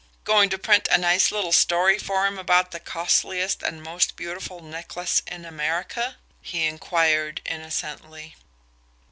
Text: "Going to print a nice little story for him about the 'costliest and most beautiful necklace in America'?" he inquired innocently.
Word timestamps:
"Going 0.23 0.49
to 0.49 0.57
print 0.57 0.87
a 0.91 0.97
nice 0.97 1.31
little 1.31 1.51
story 1.51 1.99
for 1.99 2.25
him 2.25 2.39
about 2.39 2.71
the 2.71 2.79
'costliest 2.79 3.61
and 3.61 3.83
most 3.83 4.15
beautiful 4.15 4.59
necklace 4.59 5.21
in 5.27 5.45
America'?" 5.45 6.15
he 6.41 6.65
inquired 6.65 7.39
innocently. 7.45 8.33